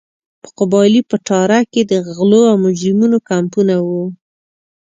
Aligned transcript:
په 0.41 0.49
قبایلي 0.57 1.01
پټاره 1.09 1.59
کې 1.71 1.81
د 1.91 1.93
غلو 2.15 2.41
او 2.51 2.55
مجرمینو 2.65 3.17
کمپونه 3.29 3.75
وو. 3.87 4.05